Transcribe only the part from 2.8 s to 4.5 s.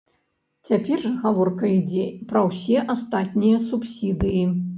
астатнія субсідыі.